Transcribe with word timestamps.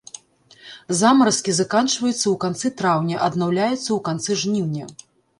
Замаразкі 0.99 1.51
заканчваюцца 1.57 2.13
ў 2.13 2.33
канцы 2.45 2.71
траўня, 2.79 3.19
аднаўляюцца 3.27 3.77
ў 3.81 3.99
канцы 4.07 4.39
жніўня. 4.45 4.89